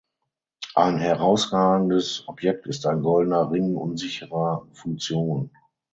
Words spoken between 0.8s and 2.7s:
herausragendes Objekt